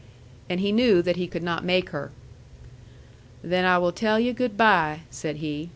[0.49, 2.11] And he knew that he could not make her.
[3.43, 5.69] "Then I will tell yu' good by," said he.